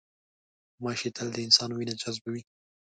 غوماشې 0.75 1.09
تل 1.15 1.27
د 1.33 1.37
انسان 1.47 1.69
وینه 1.73 1.93
جذبوي. 2.01 2.41